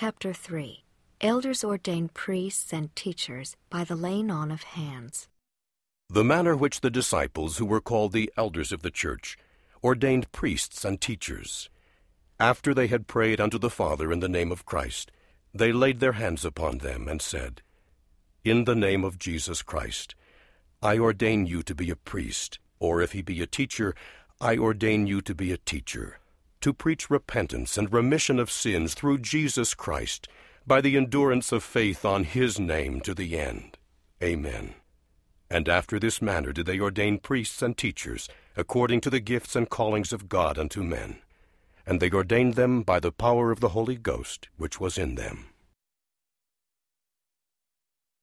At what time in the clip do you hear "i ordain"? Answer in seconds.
20.80-21.44, 24.40-25.06